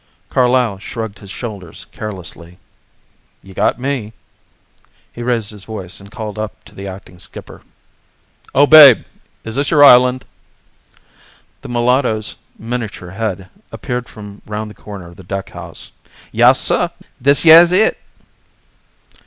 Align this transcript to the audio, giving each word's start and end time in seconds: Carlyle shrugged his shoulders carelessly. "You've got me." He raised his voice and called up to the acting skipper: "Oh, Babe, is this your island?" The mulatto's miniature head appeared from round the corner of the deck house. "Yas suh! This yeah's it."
Carlyle 0.31 0.79
shrugged 0.79 1.19
his 1.19 1.29
shoulders 1.29 1.85
carelessly. 1.91 2.57
"You've 3.43 3.55
got 3.57 3.79
me." 3.79 4.13
He 5.13 5.21
raised 5.21 5.51
his 5.51 5.63
voice 5.63 5.99
and 5.99 6.09
called 6.09 6.39
up 6.39 6.63
to 6.63 6.73
the 6.73 6.87
acting 6.87 7.19
skipper: 7.19 7.61
"Oh, 8.55 8.65
Babe, 8.65 9.05
is 9.43 9.57
this 9.57 9.69
your 9.69 9.83
island?" 9.83 10.25
The 11.61 11.69
mulatto's 11.69 12.35
miniature 12.57 13.11
head 13.11 13.47
appeared 13.71 14.09
from 14.09 14.41
round 14.47 14.71
the 14.71 14.73
corner 14.73 15.07
of 15.07 15.17
the 15.17 15.23
deck 15.23 15.51
house. 15.51 15.91
"Yas 16.31 16.59
suh! 16.59 16.89
This 17.21 17.45
yeah's 17.45 17.71
it." 17.71 17.99